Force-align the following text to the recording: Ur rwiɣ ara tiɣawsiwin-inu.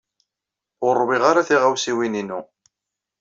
Ur 0.87 0.93
rwiɣ 1.03 1.23
ara 1.29 1.47
tiɣawsiwin-inu. 1.47 2.39